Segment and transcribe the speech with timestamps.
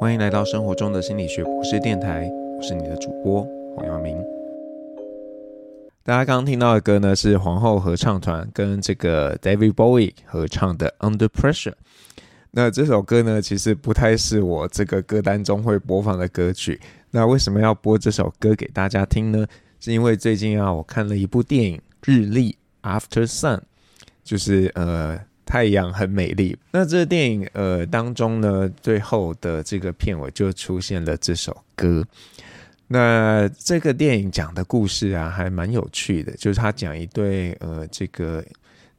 [0.00, 4.16] 欢迎来到生活中的心理学博士电台，我是你的主播黄耀明。
[6.04, 11.72] 大家刚刚听到的歌呢，是皇后合唱团跟这个 David Bowie 合唱的《Under Pressure》。
[12.52, 16.80] 那这首歌呢，其实不太是我这个歌单中会播放的歌曲。
[17.10, 19.44] 那为什么要播这首歌给大家听呢？
[19.80, 23.56] 是因为最近啊，我看了一部电影《日历 After Sun》，
[24.22, 25.18] 就是呃。
[25.48, 26.54] 太阳很美丽。
[26.72, 32.06] 那这个电影呃当中呢，最后的这个片尾就出现了这首歌。
[32.86, 38.44] 那这个电影讲的故事啊，还蛮有趣的，就是他讲一对呃这个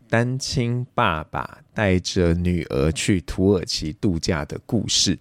[0.09, 5.15] 单亲爸爸带着女儿去土耳其度假的故事。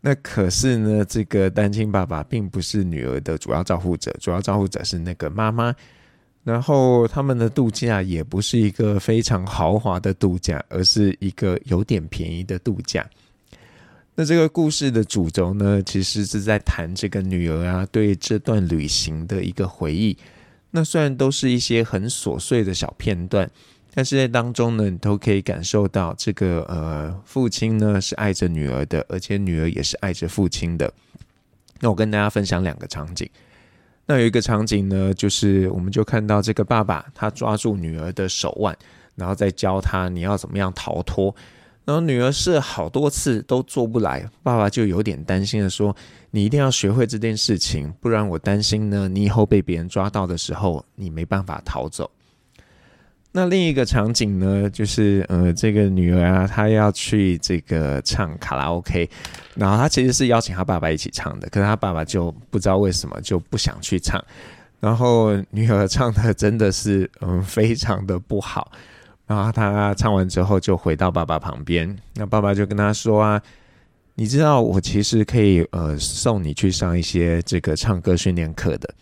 [0.00, 5.74] 那可是呢，这个单亲爸爸并不是女儿的主要照顾者，主要照顾者是那个妈妈。
[6.48, 13.06] 然后他们的度假也不是一个非常豪华的度假，而是一个有点便宜的度假。
[14.14, 20.16] 那这个故事的主轴呢，其实是在谈这个女儿啊对这段旅行的一个回忆。
[20.70, 23.50] 那虽然都是一些很琐碎的小片段，
[23.92, 30.90] 但是在当中呢，你都可以感受到这个呃父亲呢是爱着女儿的，而且女儿也是爱着父亲的。
[31.78, 33.28] 那我跟大家分享两个场景。
[34.10, 38.74] 那有一个场景呢，就是我们就看到这个爸爸，他抓住女儿的手腕，
[39.14, 41.34] 然后再教她你要怎么样逃脱。
[41.84, 45.94] 然后女儿试了好多次都做不来，爸爸就有点担心的说
[46.32, 52.10] ：“你一定要学会这件事情，不然我担心呢，你以后被别人抓到的时候，你没办法逃走。”
[53.38, 59.08] 那另一个场景呢，就是呃，这个女儿啊，她要去这个唱卡拉 OK，
[59.54, 64.20] 然后她其实是邀请她爸爸一起唱的，可是她爸爸就不知道为什么就不想去唱，
[64.80, 68.72] 然后女儿唱的真的是嗯非常的不好，
[69.28, 73.40] 然后她唱完之后就回到爸爸旁边，那爸爸就跟她说啊，
[74.16, 78.92] 你知道我其实可以呃送你去上一些这个唱歌训练课的。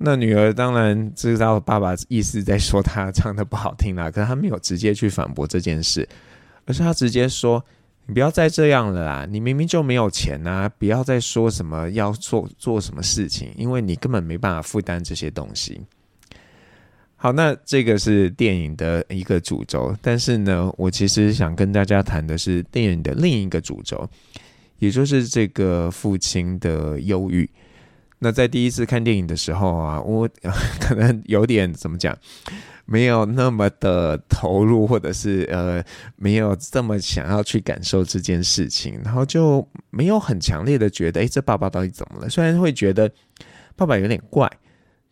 [0.00, 6.08] 那女儿当然知道爸爸意思在说她唱得不好听啦， 可是她没有直接去反驳这件事，
[6.66, 7.64] 而是她直接说
[8.06, 15.80] ：“你不要再这样了啦，你明明就没有钱啊，不要再说什么要做做什么事情，因为你根本没办法负担这些东西。”
[17.20, 24.08] 好，那这个是电影的一个主轴，但是呢，我其实想跟大家谈的是电影的另一个主轴，
[24.78, 27.50] 也就是这个父亲的忧郁。
[28.20, 30.28] 那在第一次看电影的时候啊，我
[30.80, 32.16] 可能有点怎么讲，
[32.84, 35.82] 没有那么的投入，或者是呃，
[36.16, 42.28] 没有这么想要去感受这件事情，然后就没有很强烈的觉得，诶，这爸爸到底怎么了？
[42.28, 43.08] 虽然会觉得
[43.76, 44.50] 爸爸有点怪，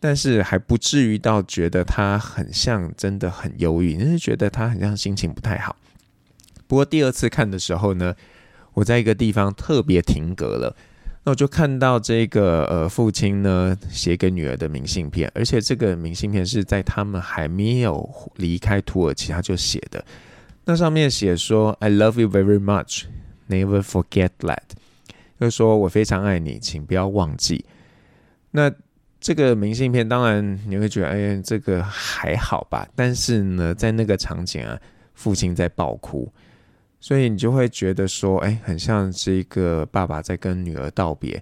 [0.01, 5.77] 但是还不至于到觉得他很像真的很忧郁，就是觉得他很像心情不太好。
[6.67, 8.13] 不过第二次看的时候呢，
[8.73, 10.75] 我在一个地方特别停格了。
[11.27, 20.01] 那我就看到这个呃父亲呢写给女儿的明信片，而且这个明信片是在他们还没有离开土耳其他就写的。
[20.63, 23.07] 那上面写说 “I love you very much,
[23.49, 24.61] never forget that”，
[25.37, 27.65] 就是说我非常爱你，请不要忘记。
[28.51, 28.71] 那
[29.19, 32.87] 这个明信片当然你会觉得，哎呀，这个还好吧？
[32.95, 34.79] 但是呢，在那个场景啊，
[35.13, 36.31] 父亲在爆哭。
[37.07, 41.41] 所以你就会觉得说，哎，很像这个爸爸在跟女儿道别。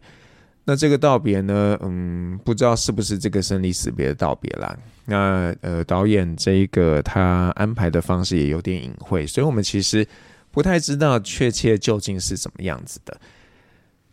[0.63, 4.77] 那这个道别呢，嗯，不知道是不是这个生离死别的道别啦。
[5.05, 10.07] 那呃，导演这一个他安排的方式也有点隐晦，所以我们其实
[10.51, 13.19] 不太知道确切究竟是怎么样子的。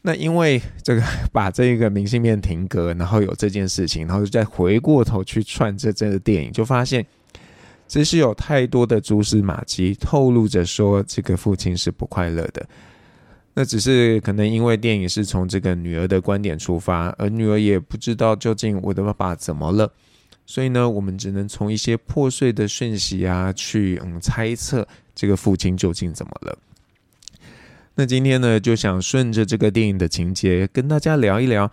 [0.01, 1.03] 那因为这个
[1.35, 7.05] 把这个明信片停格，然后有这件事情，然后再回过头去串这这个电影，就发现。
[7.93, 12.67] 其实有太多的蛛丝马迹透露着说，这个父亲是不快乐的。
[13.53, 19.93] 那只是可能因为电影是从这个女儿的观点出发，而女儿也不知道究竟我的爸爸怎么了，
[20.47, 26.59] 所以呢，我们只能从一些破碎的讯息啊，去嗯猜测这个父亲究竟怎么了。
[27.95, 31.71] 那今天呢，就想顺着这个电影的情节跟大家聊一聊。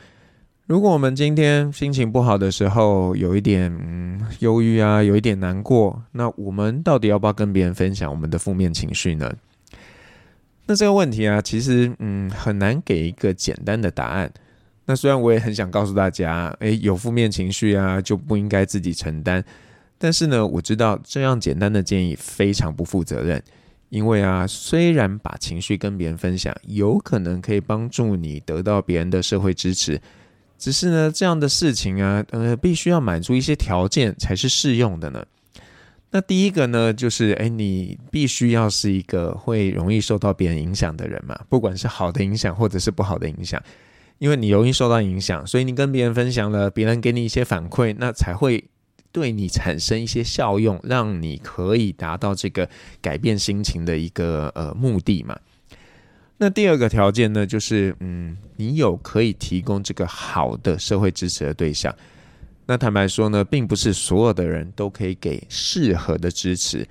[0.69, 9.35] 如果我们今天心情不好的时候，有一点嗯忧郁啊，有一点难过，那我们到底要不要跟别人分享我们的负面情绪呢？
[10.67, 14.31] 那这个问题啊，其实嗯很难给一个简单的答案。
[14.85, 19.43] 那虽然我也很想告诉大家，诶，有负面情绪啊就不应该自己承担，
[19.97, 23.41] 但是呢，我知道这样简单的建议非常不负责任，
[23.89, 29.99] 因为啊，虽然把情绪跟别人分享，有可能可以帮助你得到别人的社会支持。
[30.59, 35.25] 只是呢，这样的事情啊，呃，必须要满足一些条件才是适用的呢。
[36.11, 43.61] 那第一个呢，就是诶，你必须要是一个会容易受到别人影响的人嘛，不管是好的影响或者是不好的影响，
[44.17, 48.63] 因为你容易受到影响，所以你跟别人分享了，别人给你一些反馈，那才会
[49.11, 52.67] 对你产生一些效用，让你可以达到这个
[53.01, 55.37] 改变心情的一个呃目的嘛。
[56.41, 61.93] 那第二个条件呢，就是嗯，你有可以提供这个好的社会支持的对象。
[62.65, 66.87] 那坦白说呢，并不是所有的人都可以给适合的支持。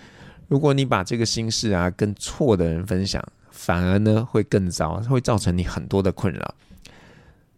[0.48, 6.54] 如果你把这个心事啊跟错的人分享，反而呢会更糟，会造成你很多的困扰。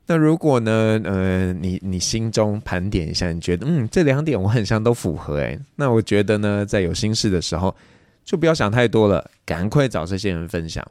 [0.07, 7.75] 那如果呢，呃，你你心中盘点一下，你觉得嗯这两点我很像都符合诶，那我觉得呢，在有心事的时候，
[8.25, 10.87] 就不要想太多了，赶快找这些人分享。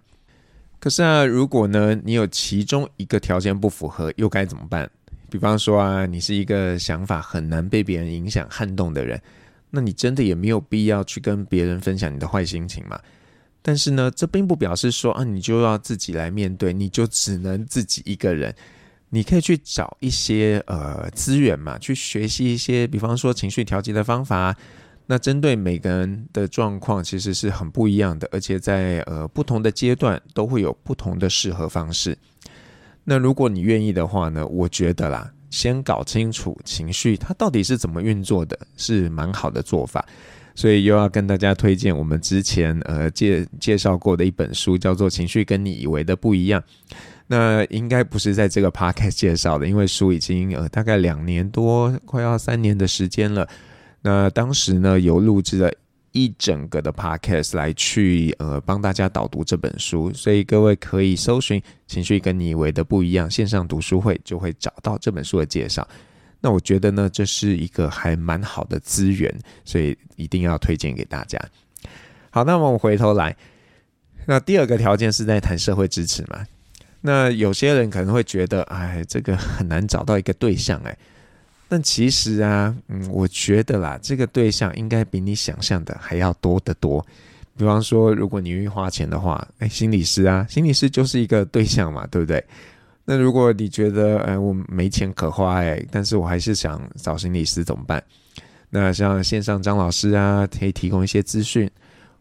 [0.79, 4.89] 可是啊，如果呢你有其中一个条件不符合，又该怎么办？
[5.29, 9.21] 比方说啊，你是一个想法很难被别人影响撼动的人，
[9.69, 12.99] 那你真的也没有必要去跟别人分享你的坏心情嘛。
[13.61, 18.55] 但是呢，这并不表示说啊，你就要自己来面对，你就只能自己一个人。
[19.09, 24.55] 你可以去找一些呃资源嘛，去学习一些，比方说情绪调节的方法。
[25.11, 32.15] 那针对每个人的状况，其实是很不一样的，而且在呃不同的阶段都会有不同的适合方式。
[33.03, 40.05] 那如果你愿意的话呢，我觉得啦，先搞清楚情绪它到底是怎么运作的，是蛮好的做法。
[40.53, 46.61] 所以又要跟大家推荐我们之前呃介介绍过的一本书，叫做《情绪跟你以为的不一样》。
[47.25, 53.49] 那应该不是在这个 podcast 介绍的，因为书已经呃大概两年多，快要三年的时间了。
[54.01, 55.71] 那当时呢，有录制了。
[56.11, 65.87] 一整个的 podcast 来去呃帮大家导读这本书，所以各位可以搜寻“情绪跟你以为的不一样”线上读书会，就会找到这本书的介绍。
[66.41, 69.31] 那我觉得呢，这是一个还蛮好的资源，
[69.63, 71.39] 所以一定要推荐给大家。
[72.31, 73.37] 好，那么我们回头来，
[74.25, 76.43] 那第二个条件是在谈社会支持嘛？
[77.01, 80.97] 那有些人可能会觉得，哎，这个很难找到一个对象，哎。
[81.71, 87.05] 但其实啊，嗯，我觉得啦，这个对象应该比你想象的还要多得多。
[87.55, 92.43] 比方说，如果你愿意花钱的话，哎，心理师啊，心理师就是一个对象嘛，对不对？
[93.05, 98.03] 那如果你觉得，哎，我没钱可花，哎，但是我还是想找心理师怎么办？
[98.71, 101.69] 那像线上张老师啊，可以提供一些资讯，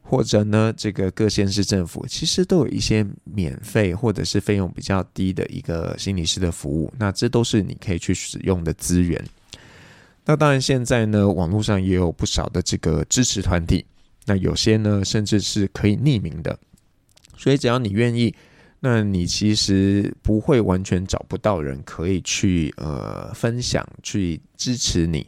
[0.03, 9.23] 或者呢，这个各县市政府其实都有一些免费或者是费用比较低的一个心理师的服务，那这都是你可以去使用的资源。
[10.31, 13.83] 那当然，现在呢，网络上也有不少的这个支持团体。
[14.27, 16.59] 那有些呢，甚至是可以匿名的。
[17.35, 18.35] 所以只要你愿意，
[18.81, 25.27] 那你其实不会完全找不到人可以去呃分享、去支持你。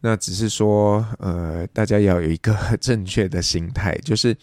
[0.00, 4.36] 那只是说，呃，大家要有一个 正确的心态，就是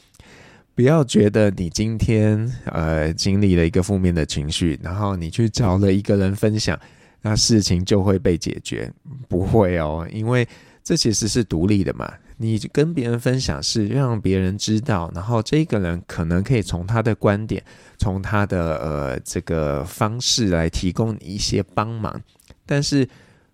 [0.75, 6.77] 不要觉得你今天呃经历了一个负面的情绪，然后你去找了一个人分享。
[7.21, 8.91] 那事情就会被解决？
[9.27, 10.47] 不会哦，因为
[10.83, 12.11] 这其实是独立的嘛。
[12.37, 17.61] 你跟别人分享是让别人知道，然后这个人可能可以从他的观点，
[17.97, 22.21] 从他的呃这个方式来提供你一些帮忙。
[22.65, 23.07] 但是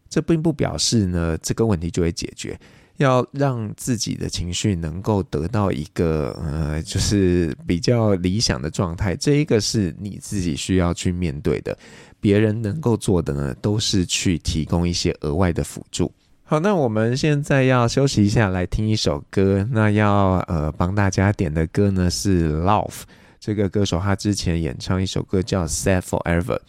[0.08, 2.60] 这并不表示呢这个问题就会解决。
[2.98, 11.78] 要让自己的情绪能够得到一个呃就是比较理想的状态，这一个是你自己需要去面对的。
[12.20, 16.12] 别人能够做的呢，都是去提供一些额外的辅助。
[16.44, 19.68] 好，那我们现在要休息一下，来听一首歌。
[19.72, 23.02] 那要呃帮大家点的歌呢是 Love，
[23.40, 26.60] 这个歌手，他之前演唱一首歌叫 Sad Forever。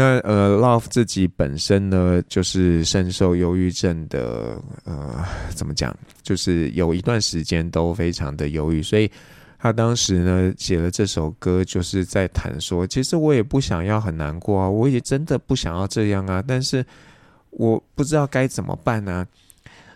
[0.00, 5.24] 那呃，Love 自己本身呢，就是深受忧郁症的，呃，
[5.56, 9.10] 怎么讲，就是有一段时间都非常的忧郁，所以。
[9.60, 16.86] 他当时呢写了这首歌，就是在谈说，其实我也不想要很难过啊，我也真的不想要这样啊，但是
[17.50, 19.26] 我不知道该怎么办呢、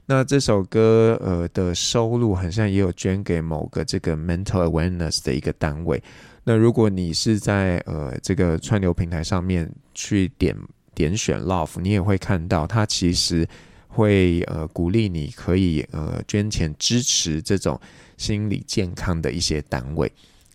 [0.07, 6.03] 那这首歌呃的收入好像也有捐给某个这个 mental awareness 的一个单位。
[6.45, 10.57] 那如果你是在呃这个串流平台上面去点
[10.95, 13.49] 点选 love，你也会看到它其实
[13.89, 17.81] 会呃鼓励你可以呃捐钱支持这种。
[18.19, 20.13] 心理健康的一些单位，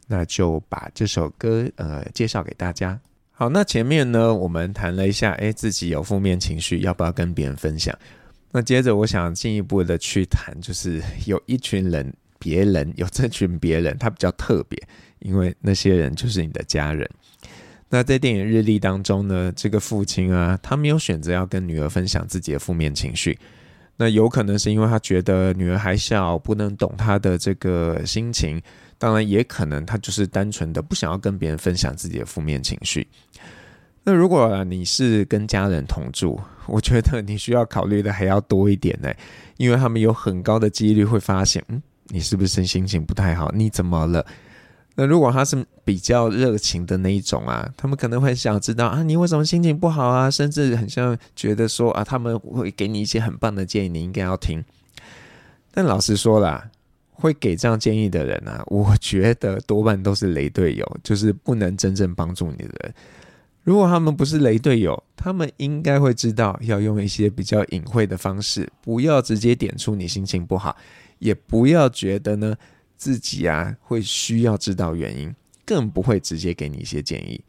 [0.08, 2.98] 那就把这首歌呃介绍给大家。
[3.32, 7.94] 好，那前面呢，我们谈了一下，诶，自己有负面情绪，要不要跟别人分享？
[8.52, 14.82] 那接着我想进一步的去谈，就是有一群人，别人有这群别人，他比较特别，
[15.20, 17.08] 因为那些人就是你的家人。
[17.90, 23.38] 那在电影日历当中呢，这个父亲啊，他没有选择要跟女儿分享自己的负面情绪。
[23.96, 28.62] 那有可能是因为他觉得女儿还小，不能懂他的这个心情。
[28.98, 33.08] 当然，也可能他就是单纯的不想要跟别人分享自己的负面情绪。
[34.10, 39.14] 那如果你是跟家人同住，我觉得你需要考虑的还要多一点呢，
[39.58, 43.52] 因为他们有很高的几率会发现，嗯，你是不是心情不太好？
[43.54, 44.26] 你怎么了？
[44.96, 50.32] 那如果他是比较热情的那一种啊，他们可能会想知道啊，你为什么心情不好啊？
[50.32, 54.64] 甚至很像觉得说啊，他们会给你一些很棒的建议，你应该要听。
[55.74, 56.66] 但老实说啦，
[57.12, 62.94] 会给这样建议的人啊，我觉得多半都是雷队友，就是不能真正帮助你的人。
[63.68, 70.74] 如果他们不是雷队友，他们应该会知道要用一些比较隐晦的方式，不要直接点出你心情不好，
[71.20, 72.56] 也不要觉得呢。
[72.96, 77.40] 自己啊，会需要知道原因，更不会直接给你一些建议。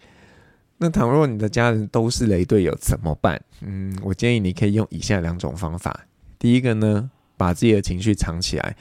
[0.77, 3.41] 那倘若你的家人都是雷队友怎么办？
[3.61, 6.05] 嗯，我建议你可以用以下两种方法。
[6.39, 8.77] 第一个呢，把自己的情绪藏起来，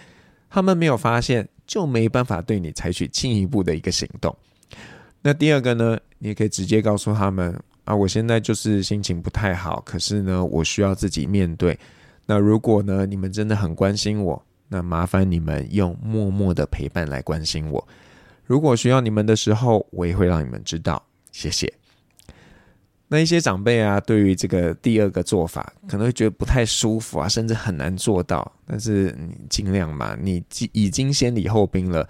[0.50, 4.36] 他们没有发现，就没办法对你采取进一步的一个行动。
[5.22, 11.78] 那第二个呢，你也可以直接告诉他们啊，我现在就是心情不太好，可是呢，我需要自己面对。
[12.26, 14.44] 那如果呢，你们真的很关心我。
[14.70, 17.88] 那麻烦你们用默默的陪伴来关心我。
[18.46, 21.02] 如果需要你们的时候，我也会让你们知道。
[21.32, 21.72] 谢谢。
[23.08, 28.52] 那一些长辈啊，对于这个第二个做法，可能会觉得不太舒服啊，甚至很难做到。
[28.66, 30.44] 但是你尽量嘛，你
[30.74, 32.06] 已经先礼后兵了。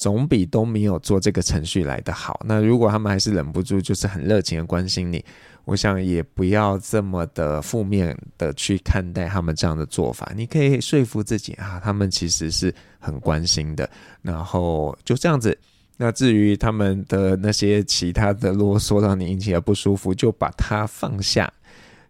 [0.00, 2.40] 总比都没有做这个程序来得好。
[2.46, 5.22] 那如果他们还是忍不住，就是很热情的关心你，
[5.66, 10.32] 我想也不要这么的负面的去看待他们这样的做法。
[10.34, 13.88] 你可以说服自己啊，他们其实是很关心的。
[14.22, 15.56] 然后就这样子。
[15.98, 21.52] 那至于他们的那些其他的啰嗦，让你引起了不舒服，就把它放下，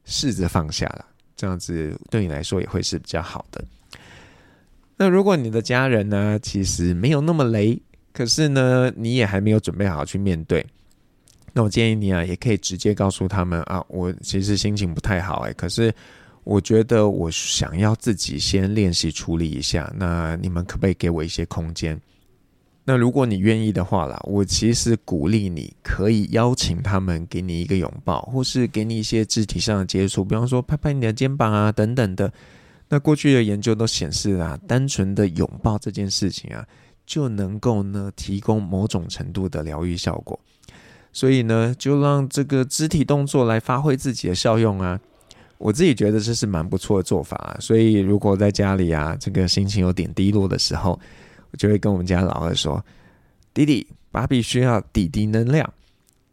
[0.05, 1.05] 试着放下了。
[1.35, 3.65] 这样子对你来说也会是比较好的。
[5.03, 7.81] 那如果你的家人呢，其实没有那么雷，
[8.13, 10.63] 可是呢，你也还没有准备好去面对，
[11.55, 15.91] 那我建议你啊，也可以直接告诉他们啊，我其实心情不太好哎，可是
[16.45, 21.99] 我觉得我想要自己先练习处理一下，那你们可不可以给我一些空间？
[22.85, 32.31] 那如果你愿意的话啦，我其实鼓励你可以邀请他们给你一个拥抱，或是给你一些肢体上的接触，比方说拍拍你的肩膀啊，等等的。
[32.91, 36.67] 那过去的研究都显示啊，单纯的拥抱这件事情啊，
[37.07, 40.39] 就能够呢提供某种程度的疗愈效果。
[41.13, 45.01] 所以呢，就让这个肢体动作来发挥自己的效用啊。
[45.59, 47.57] 我自己觉得这是蛮不错的做法啊。
[47.61, 50.99] 所以如果在家里啊，这个心情有点低落的时候，
[51.53, 52.85] 我就会跟我们家老二说
[53.55, 55.73] ：“弟弟，芭比需要弟弟能量。”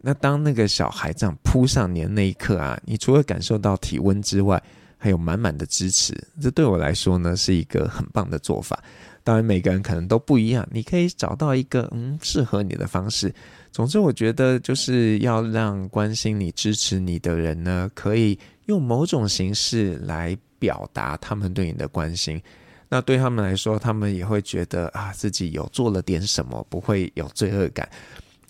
[0.02, 4.62] 那当那个小孩这样扑上你的那一刻啊，你除了感受到体温之外，
[4.98, 8.84] 还有满满的支持，这对我来说呢是一个很棒的做法。
[9.24, 13.34] 当然，每个人可能都不一样，你可以找到一个嗯适合你的方式。
[13.74, 22.42] 总之，我觉得就是要让关心你、支持你的人呢，可以用某种形式来表达他们对你的关心。
[22.88, 27.88] 那对他们来说，他们也会觉得啊自己有做了点什么，不会有罪恶感。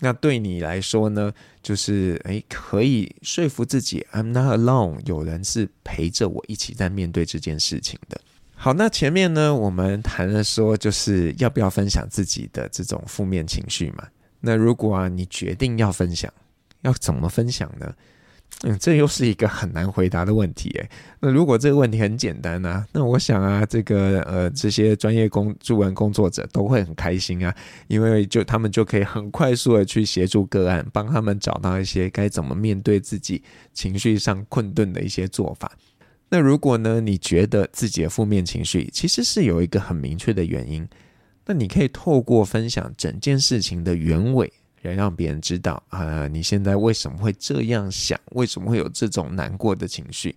[0.00, 8.20] 那对你来说呢，就是诶，可以说服自己，I'm not alone，有人是陪着我一起在面对这件事情的。
[8.54, 14.06] 好，那前面呢，我们谈了说，就是要不要分享自己的这种负面情绪嘛？
[14.40, 16.32] 那如果啊，你决定要分享，
[16.82, 17.92] 要怎么分享呢？
[18.62, 20.90] 嗯，这又是一个很难回答的问题诶。
[21.20, 22.84] 那如果这个问题很简单呢？
[22.92, 27.54] 那我想啊，这个呃，这些专业工助人工作者都会很开心啊，
[27.86, 35.70] 因为就他们就可以很快速的去协助个案，帮他们找到一些该怎么面对自己情绪上困顿的一些做法。
[36.28, 40.88] 那如果呢，你觉得自己的负面情绪其实是有一个很明确的原因，
[41.46, 44.52] 那你可以透过分享整件事情的原委。
[44.82, 48.18] 来让别人知道啊、呃，你现在为什么会这样想？
[48.32, 50.34] 为什么会有这种难过的情绪？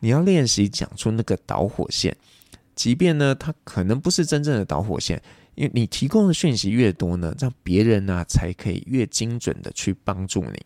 [0.00, 2.16] 你要练习讲出那个导火线，
[2.74, 5.20] 即便呢，它可能不是真正的导火线，
[5.54, 10.62] 因为你提供的讯息越多呢，让别人呢、才可以越精准的去帮助你。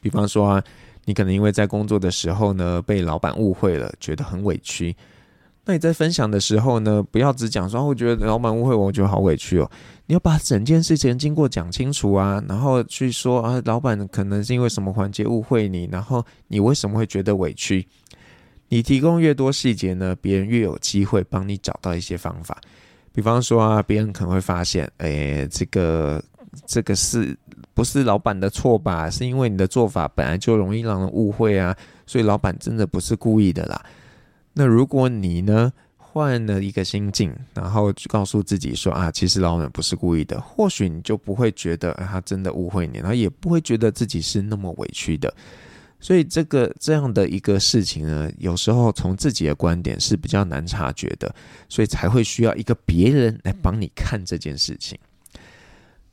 [0.00, 0.64] 比方说啊，
[1.04, 4.96] 你可能因为在工作的时候呢，被老板误会了，觉得很委屈。
[5.64, 9.70] 那你在分享的时候呢，不要只讲说，我觉得老板误会我，我觉得好委屈哦。
[10.06, 17.86] 你要把整件事情经过讲清楚啊，然后去说啊，老板可能是因为什么环节误会你，然后你为什么会觉得委屈？
[18.68, 22.56] 你提供越多细节呢，别人越有机会帮你找到一些方法。
[23.12, 26.22] 比方说啊，别人可能会发现，哎，这个
[26.66, 27.36] 这个是
[27.74, 29.10] 不是老板的错吧？
[29.10, 31.76] 是因为你的做法本来就容易让人误会啊，
[32.06, 33.84] 所以老板真的不是故意的啦。
[34.52, 45.32] 那如果你呢，换了一个心境，然后告诉自己说啊，其实老板不是故意的，或许你就不会觉得他真的误会你，然后也不会觉得自己是那么委屈的。
[46.00, 51.32] 所以这个这样的一个事情呢，有时候从自己的观点是比较难察觉的，
[51.68, 54.98] 所以才会需要一个别人来帮你看这件事情。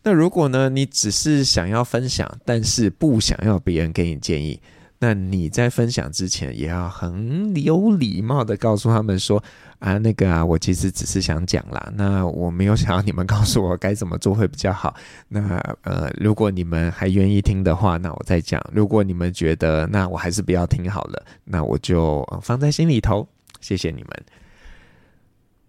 [0.03, 4.59] 那如果呢，你只是想要分享，但是不想要别人给你建议。
[4.99, 9.43] 那你在分享之前，也要很有礼貌的告诉他们说
[9.77, 14.95] 啊，那个啊，我其实只是想讲啦，那我没有想要你们告诉我该怎么做会比较好。
[15.27, 23.27] 那呃，如果你们还愿意听的话，那我再讲；如果你们觉得那我还是不要听好了，那我就放在心里头。
[23.61, 24.09] 谢谢你们。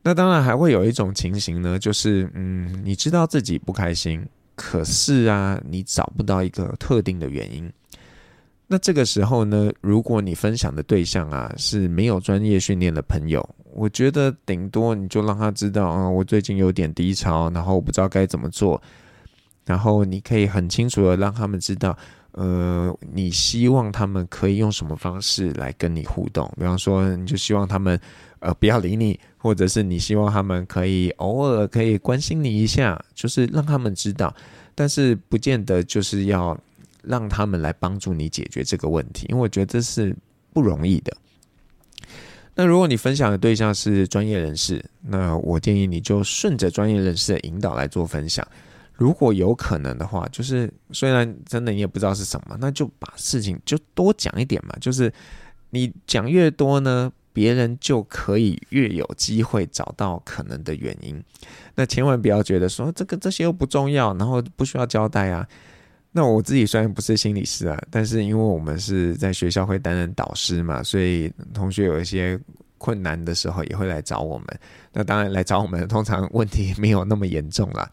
[0.03, 7.71] 那当然还会有一种情形呢，就是嗯，你知道自己不开心，可是啊，你找不到一个特定的原因。
[8.71, 18.79] 那这个时候呢，如果你分享的对象啊是没有专业训练的朋友，我觉得顶多你就让他知道啊，我最近有点低潮，然后我不知道该怎么做，
[19.65, 21.97] 然后你可以很清楚的让他们知道，
[22.33, 27.99] 呃，你希望他们可以用什么方式来跟你互动，比方说你就希望他们
[28.41, 34.35] 呃不要理你，或者是你希望他们可以偶尔可以关心你一下，就是让他们知道，
[34.75, 36.55] 但是不见得就是要。
[37.09, 40.15] 让他们来帮助你解决这个问题，因为我觉得这是
[40.53, 41.17] 不容易的。
[42.55, 48.47] 那如果你分享的对象是专业人士，那我建议你就顺着专业人士的引导来做分享。
[48.95, 54.75] 如果有可能的话，就是虽然真的你也不知道是什么，那就把事情就多讲一点嘛。
[54.81, 55.13] 就是
[55.71, 61.23] 你讲越多呢，别人就可以越有机会找到可能的原因。
[61.77, 65.47] 那千万不要觉得说这个这些又不重要，然后不需要交代啊。
[66.11, 72.39] 那我自己虽然不是心理师啊，但是因为我们是在学校会担任导师嘛，所以同学有一些
[72.79, 74.47] 困难的时候也会来找我们。
[74.93, 77.89] 那当然来找我们，通常问题没有那么严重啦。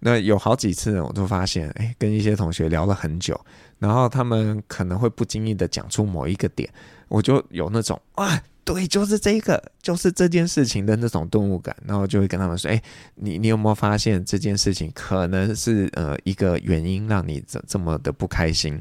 [0.00, 3.40] 那有好几次呢，我就发现，哎，跟一些同学聊了很久，
[3.78, 6.68] 然后他们可能会不经意的讲出某一个点，
[7.08, 8.42] 我就有那种啊。
[8.64, 12.80] 对，就是这个，就是这件事情的那种顿悟感，然后就会跟他们说：“哎，
[13.16, 18.80] 你你有没有发现这件事情可能是呃一个原因让你这这么的不开心？”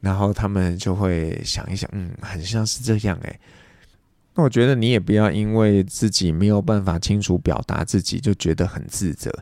[0.00, 3.38] 然后他们就会想一想，嗯，很像是这样哎。
[4.34, 9.32] 那我觉得你也不要因为自己没有办法清楚表达自己就觉得很自责，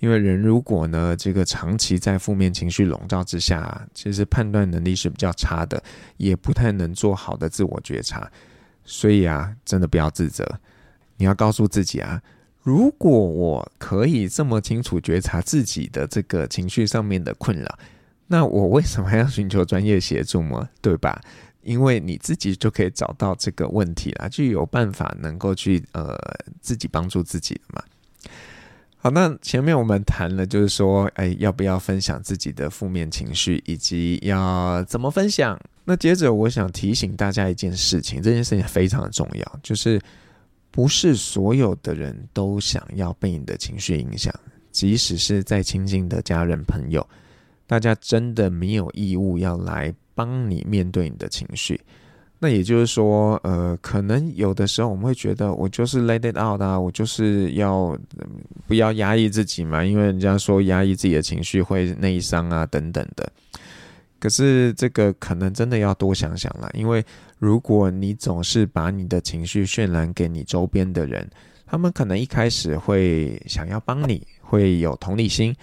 [0.00, 5.82] 因为人如果呢这个长期在负面情绪笼罩之下，其实判断能力是比较差的，
[6.16, 8.30] 也不太能做好的自我觉察。
[8.84, 10.60] 所以啊，真的不要自责。
[11.16, 12.20] 你要告诉自己啊，
[12.62, 17.78] 如果我可以这么清楚觉察自己的这个情绪上面的困扰，
[18.26, 20.68] 那我为什么还要寻求专业协助吗？
[20.80, 21.20] 对吧？
[21.62, 26.18] 因为你自己就可以找到这个问题啦，就有办法能够去呃
[26.60, 27.82] 自己帮助自己的嘛。
[29.04, 35.60] 好，那前面我们谈了，就是说，哎，要不要分享自己的负面情绪，以及要怎么分享？
[35.84, 40.00] 那接着，我想提醒大家一件事情，这件事情非常重要，就是
[40.70, 44.32] 不是所有的人都想要被你的情绪影响，
[44.70, 47.04] 即使是再亲近的家人朋友，
[47.66, 51.80] 大家真的没有义务要来帮你面对你的情绪。
[52.44, 57.96] 那也就是说，呃，可能有的时候我们会觉得，我就是 let it out 啊，我就是要
[58.66, 63.30] 不要压抑自己嘛，因为人家说压抑自己的情绪会内伤啊，等等的。
[64.18, 67.04] 可是这个可能真的要多想想了，因为
[67.38, 71.24] 如果你总是把你的情绪渲染给你周边的人，
[71.64, 75.54] 他们可能一开始会想要帮你，会有同理心，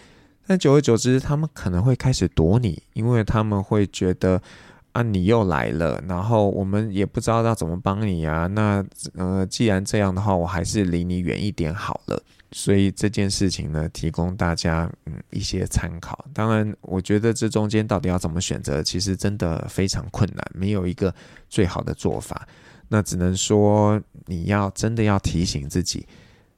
[0.47, 4.41] 但久而久之，他们可能会开始躲你，因为他们会觉得。
[4.91, 8.47] 啊，你又来了，然后我们也不知道要怎么帮你啊。
[8.47, 12.21] 那呃，既然这样的话，我还是离你远一点好了。
[12.51, 16.25] 所以这件事情呢，提供大家嗯一些参考。
[16.33, 21.13] 当然，我觉得这中间到底要怎么选择，其实真的非常困难，没有一个
[21.47, 22.47] 最好的做法。
[22.87, 26.07] 那只能说，你要真的要提醒自己，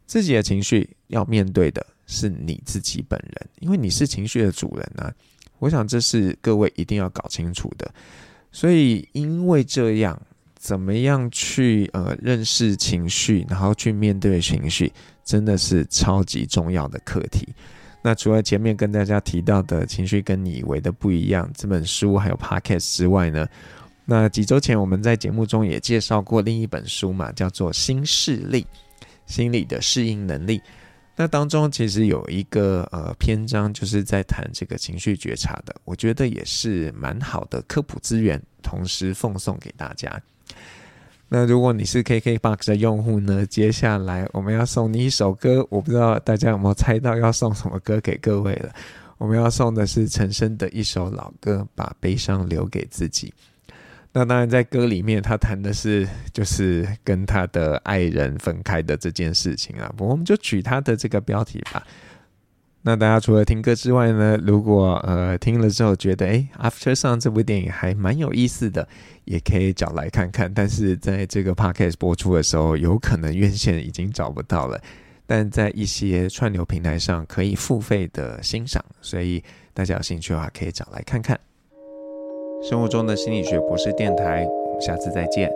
[0.07, 5.13] 自己的情绪要面对的是你自己本人，因为你是情绪的主人啊。
[5.61, 7.87] 我想这是各位一定要搞清楚的，
[8.51, 10.19] 所以因为这样，
[10.55, 14.91] 怎么样去呃认识情绪，然后去面对情绪，
[15.23, 17.47] 真的是超级重要的课题。
[18.01, 23.47] 那除了前面跟大家提到的情绪跟你以为的不一样这本书，还有 Podcast 之外呢，
[24.05, 28.63] 那几周前我们在节目中也介绍过另一本书嘛，叫做《新视力》，
[29.27, 30.59] 心理的适应能力。
[31.21, 40.19] 那当中其实有一个呃篇章，就是在谈这个情绪觉察的，我觉得也是蛮好的科普资源，同时奉送给大家。
[41.29, 48.73] 那如果你是 KKBOX 的用户呢，接下来我们要送你一首歌，我不知道大家有没有猜到要送什么歌给各位了。
[49.19, 53.31] 我们要送的是陈升的一首老歌，把悲伤留给自己。
[54.13, 59.89] 那当然，在歌里面他谈的是就是跟他的爱人分开的这件事情啊。
[59.95, 61.81] 不我们就取他的这个标题吧。
[62.81, 68.85] 那大家除了听歌之外呢，如果呃听了之后觉得诶 Aftersun 这部电影还蛮有意思的，
[69.23, 70.53] 也可以找来看看。
[70.53, 74.81] 但是在这个 Podcast 播出的时候，有可能院线已经找不到了，
[75.25, 79.41] 但在一些串流平台上可以付费的欣赏，所以
[79.73, 81.39] 大家有兴趣的话可以找来看看。
[82.69, 85.51] 生活中的心理学博士电台，我们下次再见。